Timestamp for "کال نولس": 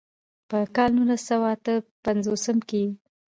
0.75-1.21